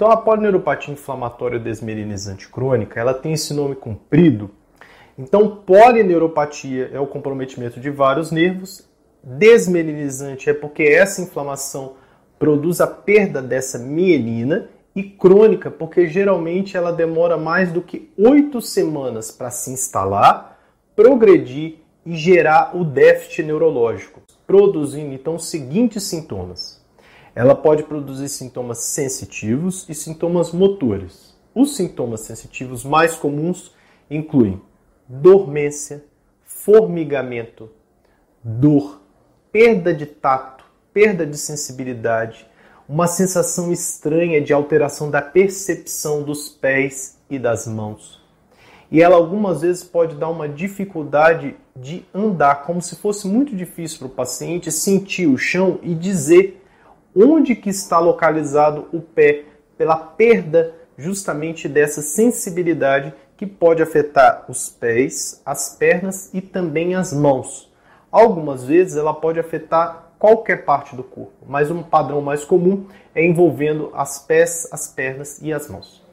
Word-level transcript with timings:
Então 0.00 0.10
a 0.10 0.16
polineuropatia 0.16 0.94
inflamatória 0.94 1.58
desmelinizante 1.58 2.48
crônica, 2.48 2.98
ela 2.98 3.12
tem 3.12 3.34
esse 3.34 3.52
nome 3.52 3.74
comprido. 3.74 4.50
Então 5.18 5.56
polineuropatia 5.56 6.90
é 6.90 6.98
o 6.98 7.06
comprometimento 7.06 7.78
de 7.78 7.90
vários 7.90 8.30
nervos, 8.30 8.88
desmelinizante 9.22 10.48
é 10.48 10.54
porque 10.54 10.84
essa 10.84 11.20
inflamação 11.20 11.96
produz 12.38 12.80
a 12.80 12.86
perda 12.86 13.42
dessa 13.42 13.78
mielina 13.78 14.70
e 14.96 15.02
crônica 15.02 15.70
porque 15.70 16.06
geralmente 16.06 16.78
ela 16.78 16.92
demora 16.92 17.36
mais 17.36 17.70
do 17.70 17.82
que 17.82 18.10
oito 18.16 18.62
semanas 18.62 19.30
para 19.30 19.50
se 19.50 19.70
instalar, 19.70 20.58
progredir 20.96 21.74
e 22.06 22.16
gerar 22.16 22.74
o 22.74 22.86
déficit 22.86 23.42
neurológico, 23.42 24.22
produzindo 24.46 25.12
então 25.12 25.34
os 25.34 25.50
seguintes 25.50 26.04
sintomas. 26.04 26.79
Ela 27.40 27.54
pode 27.54 27.84
produzir 27.84 28.28
sintomas 28.28 28.80
sensitivos 28.80 29.88
e 29.88 29.94
sintomas 29.94 30.52
motores. 30.52 31.34
Os 31.54 31.74
sintomas 31.74 32.20
sensitivos 32.20 32.84
mais 32.84 33.16
comuns 33.16 33.74
incluem 34.10 34.60
dormência, 35.08 36.04
formigamento, 36.44 37.70
dor, 38.44 39.00
perda 39.50 39.94
de 39.94 40.04
tato, 40.04 40.66
perda 40.92 41.24
de 41.24 41.38
sensibilidade, 41.38 42.46
uma 42.86 43.06
sensação 43.06 43.72
estranha 43.72 44.42
de 44.42 44.52
alteração 44.52 45.10
da 45.10 45.22
percepção 45.22 46.22
dos 46.22 46.50
pés 46.50 47.16
e 47.30 47.38
das 47.38 47.66
mãos. 47.66 48.22
E 48.90 49.00
ela 49.00 49.16
algumas 49.16 49.62
vezes 49.62 49.82
pode 49.82 50.14
dar 50.16 50.28
uma 50.28 50.46
dificuldade 50.46 51.56
de 51.74 52.04
andar, 52.12 52.64
como 52.64 52.82
se 52.82 52.96
fosse 52.96 53.26
muito 53.26 53.56
difícil 53.56 54.00
para 54.00 54.08
o 54.08 54.10
paciente 54.10 54.70
sentir 54.70 55.26
o 55.26 55.38
chão 55.38 55.78
e 55.82 55.94
dizer 55.94 56.59
onde 57.16 57.54
que 57.54 57.70
está 57.70 57.98
localizado 57.98 58.86
o 58.92 59.00
pé, 59.00 59.44
pela 59.76 59.96
perda 59.96 60.74
justamente 60.96 61.68
dessa 61.68 62.02
sensibilidade 62.02 63.14
que 63.36 63.46
pode 63.46 63.82
afetar 63.82 64.44
os 64.48 64.68
pés, 64.68 65.40
as 65.46 65.76
pernas 65.76 66.30
e 66.34 66.40
também 66.40 66.94
as 66.94 67.12
mãos. 67.12 67.72
Algumas 68.12 68.64
vezes 68.64 68.96
ela 68.96 69.14
pode 69.14 69.40
afetar 69.40 70.12
qualquer 70.18 70.64
parte 70.66 70.94
do 70.94 71.02
corpo, 71.02 71.46
mas 71.48 71.70
um 71.70 71.82
padrão 71.82 72.20
mais 72.20 72.44
comum 72.44 72.86
é 73.14 73.24
envolvendo 73.24 73.90
as 73.94 74.18
pés, 74.18 74.68
as 74.70 74.88
pernas 74.88 75.40
e 75.40 75.52
as 75.52 75.68
mãos. 75.68 76.04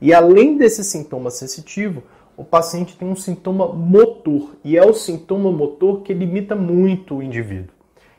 E 0.00 0.14
além 0.14 0.56
desse 0.56 0.84
sintoma 0.84 1.30
sensitivo, 1.30 2.04
o 2.36 2.44
paciente 2.44 2.96
tem 2.96 3.08
um 3.08 3.16
sintoma 3.16 3.66
motor, 3.66 4.54
e 4.62 4.78
é 4.78 4.86
o 4.86 4.94
sintoma 4.94 5.50
motor 5.50 6.02
que 6.02 6.14
limita 6.14 6.54
muito 6.54 7.16
o 7.16 7.22
indivíduo. 7.22 7.74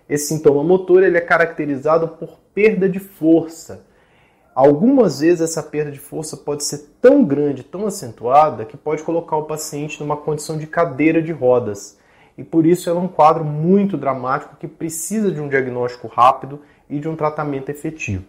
Esse 0.10 0.30
sintoma 0.30 0.64
motor 0.64 1.04
ele 1.04 1.18
é 1.18 1.22
caracterizado 1.22 2.08
por 2.08 2.40
perda 2.54 2.90
de 2.90 2.98
força. 2.98 3.86
Algumas 4.56 5.20
vezes 5.20 5.42
essa 5.42 5.62
perda 5.62 5.92
de 5.92 6.00
força 6.00 6.36
pode 6.36 6.64
ser 6.64 6.96
tão 7.00 7.24
grande, 7.24 7.64
tão 7.64 7.86
acentuada, 7.86 8.66
que 8.66 8.76
pode 8.76 9.04
colocar 9.04 9.38
o 9.38 9.46
paciente 9.46 10.00
numa 10.02 10.18
condição 10.18 10.58
de 10.58 10.66
cadeira 10.66 11.22
de 11.22 11.32
rodas. 11.32 11.98
E 12.36 12.44
por 12.44 12.66
isso 12.66 12.90
ela 12.90 13.00
é 13.00 13.04
um 13.04 13.08
quadro 13.08 13.46
muito 13.46 13.96
dramático 13.96 14.56
que 14.58 14.68
precisa 14.68 15.32
de 15.32 15.40
um 15.40 15.48
diagnóstico 15.48 16.08
rápido 16.08 16.62
e 16.90 17.00
de 17.00 17.08
um 17.08 17.16
tratamento 17.16 17.70
efetivo. 17.70 18.26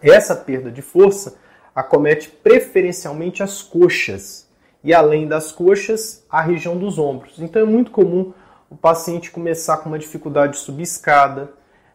Essa 0.00 0.36
perda 0.36 0.70
de 0.70 0.80
força 0.80 1.36
acomete 1.74 2.28
preferencialmente 2.28 3.42
as 3.42 3.62
coxas 3.62 4.48
e, 4.84 4.94
além 4.94 5.26
das 5.26 5.50
coxas, 5.50 6.24
a 6.30 6.40
região 6.40 6.76
dos 6.76 6.98
ombros. 6.98 7.40
Então 7.40 7.62
é 7.62 7.64
muito 7.64 7.90
comum 7.90 8.32
o 8.74 8.76
paciente 8.76 9.30
começar 9.30 9.76
com 9.76 9.88
uma 9.88 9.98
dificuldade 10.00 10.54
de 10.54 10.58
subir 10.58 10.82
escada, 10.82 11.52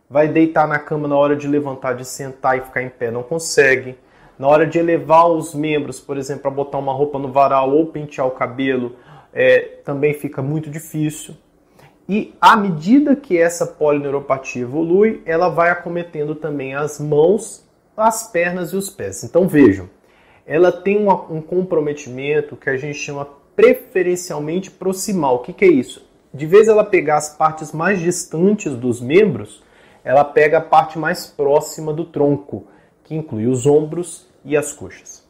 vai 0.10 0.30
deitar 0.30 0.66
na 0.66 0.80
cama 0.80 1.10
na 1.10 1.18
hora 1.18 1.36
de 1.36 1.46
levantar, 1.46 1.94
de 1.94 2.06
sentar 2.06 2.58
e 2.58 2.62
ficar 2.62 2.82
em 2.82 2.88
pé, 2.88 3.12
não 3.12 3.22
consegue. 3.22 3.98
Na 4.40 4.48
hora 4.48 4.66
de 4.66 4.80
elevar 4.80 5.28
os 5.28 5.54
membros, 5.54 6.00
por 6.00 6.18
exemplo, 6.18 6.44
para 6.44 6.52
botar 6.52 6.78
uma 6.78 6.94
roupa 6.94 7.20
no 7.20 7.34
varal 7.34 7.72
ou 7.72 7.88
pentear 7.88 8.26
o 8.26 8.32
cabelo, 8.32 8.96
é, 9.34 9.60
também 9.84 10.14
fica 10.14 10.42
muito 10.42 10.70
difícil. 10.70 11.36
E 12.08 12.34
à 12.40 12.56
medida 12.56 13.14
que 13.14 13.38
essa 13.38 13.68
polineuropatia 13.68 14.62
evolui, 14.62 15.22
ela 15.26 15.50
vai 15.50 15.70
acometendo 15.70 16.34
também 16.34 16.76
as 16.76 16.98
mãos, 16.98 17.68
as 17.98 18.32
pernas 18.32 18.72
e 18.72 18.78
os 18.78 18.90
pés. 18.90 19.26
Então 19.26 19.50
vejam, 19.50 19.90
ela 20.48 20.72
tem 20.72 20.98
um 21.30 21.42
comprometimento 21.42 22.56
que 22.56 22.70
a 22.70 22.78
gente 22.78 22.98
chama 22.98 23.28
preferencialmente 23.54 24.72
proximal. 24.72 25.36
O 25.36 25.40
que, 25.40 25.52
que 25.52 25.66
é 25.66 25.68
isso? 25.68 26.09
De 26.34 26.46
vez 26.46 26.68
ela 26.68 26.84
pegar 26.84 27.18
as 27.18 27.36
partes 27.36 27.72
mais 27.72 28.00
distantes 28.00 28.76
dos 28.76 29.02
membros, 29.02 29.64
ela 30.04 30.24
pega 30.24 30.60
a 30.60 30.62
parte 30.62 31.00
mais 31.00 31.26
próxima 31.26 31.92
do 31.92 32.06
tronco, 32.06 32.68
que 33.04 33.16
inclui 33.16 33.48
os 33.48 33.66
ombros 33.66 34.28
e 34.46 34.56
as 34.56 34.72
coxas. 34.72 35.28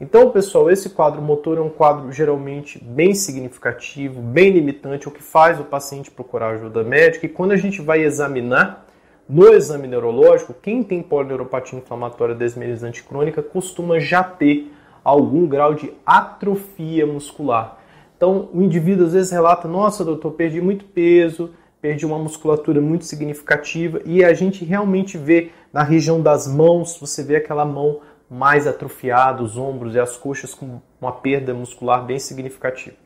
Então, 0.00 0.30
pessoal, 0.30 0.68
esse 0.68 0.90
quadro 0.90 1.22
motor 1.22 1.56
é 1.56 1.60
um 1.60 1.68
quadro 1.68 2.10
geralmente 2.10 2.82
bem 2.82 3.14
significativo, 3.14 4.20
bem 4.20 4.50
limitante, 4.50 5.06
o 5.06 5.10
que 5.12 5.22
faz 5.22 5.60
o 5.60 5.64
paciente 5.64 6.10
procurar 6.10 6.50
ajuda 6.50 6.82
médica. 6.82 7.26
E 7.26 7.28
quando 7.28 7.52
a 7.52 7.56
gente 7.56 7.80
vai 7.80 8.02
examinar, 8.02 8.86
no 9.28 9.46
exame 9.54 9.86
neurológico, 9.86 10.52
quem 10.52 10.82
tem 10.82 11.00
polineuropatia 11.00 11.78
inflamatória 11.78 12.34
desmelinizante 12.34 13.04
crônica 13.04 13.40
costuma 13.40 14.00
já 14.00 14.24
ter 14.24 14.70
algum 15.04 15.46
grau 15.46 15.74
de 15.74 15.92
atrofia 16.04 17.06
muscular. 17.06 17.78
Então, 18.16 18.48
o 18.52 18.62
indivíduo 18.62 19.06
às 19.06 19.12
vezes 19.12 19.30
relata: 19.30 19.68
Nossa, 19.68 20.04
doutor, 20.04 20.32
perdi 20.32 20.60
muito 20.60 20.84
peso, 20.84 21.50
perdi 21.80 22.06
uma 22.06 22.18
musculatura 22.18 22.80
muito 22.80 23.04
significativa, 23.04 24.00
e 24.04 24.24
a 24.24 24.32
gente 24.32 24.64
realmente 24.64 25.18
vê 25.18 25.50
na 25.72 25.82
região 25.82 26.20
das 26.20 26.46
mãos, 26.46 26.98
você 26.98 27.22
vê 27.22 27.36
aquela 27.36 27.64
mão 27.64 28.00
mais 28.30 28.66
atrofiado, 28.66 29.44
os 29.44 29.56
ombros 29.56 29.94
e 29.94 30.00
as 30.00 30.16
coxas 30.16 30.54
com 30.54 30.80
uma 31.00 31.12
perda 31.12 31.52
muscular 31.52 32.04
bem 32.04 32.18
significativa. 32.18 32.96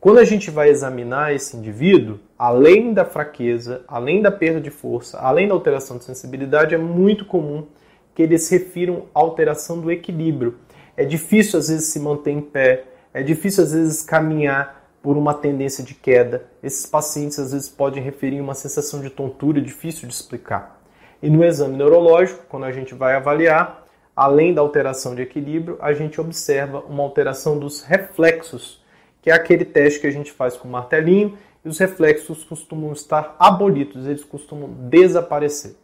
Quando 0.00 0.18
a 0.18 0.24
gente 0.24 0.48
vai 0.48 0.68
examinar 0.68 1.34
esse 1.34 1.56
indivíduo, 1.56 2.20
além 2.38 2.94
da 2.94 3.04
fraqueza, 3.04 3.82
além 3.88 4.22
da 4.22 4.30
perda 4.30 4.60
de 4.60 4.70
força, 4.70 5.18
além 5.18 5.48
da 5.48 5.54
alteração 5.54 5.98
de 5.98 6.04
sensibilidade, 6.04 6.72
é 6.72 6.78
muito 6.78 7.24
comum 7.24 7.66
que 8.14 8.22
eles 8.22 8.48
refiram 8.48 9.06
alteração 9.12 9.80
do 9.80 9.90
equilíbrio. 9.90 10.56
É 10.96 11.04
difícil 11.04 11.58
às 11.58 11.66
vezes 11.68 11.88
se 11.88 11.98
manter 11.98 12.30
em 12.30 12.40
pé, 12.40 12.84
é 13.12 13.22
difícil 13.22 13.64
às 13.64 13.72
vezes 13.72 14.02
caminhar 14.02 14.78
por 15.02 15.16
uma 15.16 15.34
tendência 15.34 15.82
de 15.82 15.94
queda. 15.94 16.44
Esses 16.62 16.86
pacientes 16.86 17.38
às 17.38 17.52
vezes 17.52 17.68
podem 17.68 18.02
referir 18.02 18.40
uma 18.40 18.54
sensação 18.54 19.00
de 19.00 19.10
tontura 19.10 19.60
difícil 19.60 20.08
de 20.08 20.14
explicar. 20.14 20.80
E 21.22 21.30
no 21.30 21.44
exame 21.44 21.76
neurológico, 21.76 22.44
quando 22.48 22.64
a 22.64 22.72
gente 22.72 22.94
vai 22.94 23.14
avaliar, 23.14 23.84
além 24.14 24.52
da 24.52 24.60
alteração 24.60 25.14
de 25.14 25.22
equilíbrio, 25.22 25.78
a 25.80 25.92
gente 25.92 26.20
observa 26.20 26.80
uma 26.80 27.02
alteração 27.02 27.58
dos 27.58 27.82
reflexos, 27.82 28.82
que 29.22 29.30
é 29.30 29.34
aquele 29.34 29.64
teste 29.64 30.00
que 30.00 30.06
a 30.06 30.12
gente 30.12 30.30
faz 30.32 30.56
com 30.56 30.68
o 30.68 30.70
martelinho, 30.70 31.36
e 31.64 31.68
os 31.68 31.78
reflexos 31.78 32.44
costumam 32.44 32.92
estar 32.92 33.34
abolidos, 33.38 34.06
eles 34.06 34.24
costumam 34.24 34.70
desaparecer. 34.70 35.74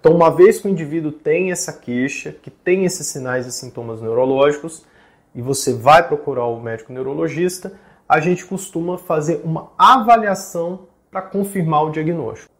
Então, 0.00 0.12
uma 0.12 0.30
vez 0.30 0.60
que 0.60 0.68
o 0.68 0.70
indivíduo 0.70 1.10
tem 1.10 1.50
essa 1.50 1.72
queixa, 1.72 2.32
que 2.32 2.50
tem 2.50 2.84
esses 2.84 3.06
sinais 3.06 3.46
e 3.46 3.52
sintomas 3.52 4.00
neurológicos, 4.00 4.84
e 5.38 5.40
você 5.40 5.72
vai 5.72 6.04
procurar 6.04 6.46
o 6.46 6.60
médico 6.60 6.92
neurologista, 6.92 7.78
a 8.08 8.18
gente 8.18 8.44
costuma 8.44 8.98
fazer 8.98 9.40
uma 9.44 9.70
avaliação 9.78 10.88
para 11.12 11.22
confirmar 11.22 11.84
o 11.84 11.92
diagnóstico. 11.92 12.52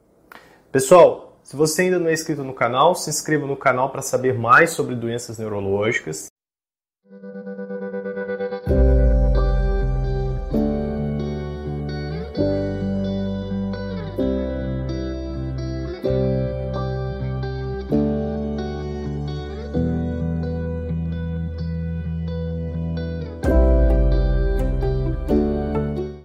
Pessoal, 0.70 1.40
se 1.42 1.56
você 1.56 1.82
ainda 1.82 1.98
não 1.98 2.06
é 2.06 2.12
inscrito 2.12 2.44
no 2.44 2.54
canal, 2.54 2.94
se 2.94 3.10
inscreva 3.10 3.48
no 3.48 3.56
canal 3.56 3.90
para 3.90 4.00
saber 4.00 4.32
mais 4.32 4.70
sobre 4.70 4.94
doenças 4.94 5.38
neurológicas. 5.38 6.28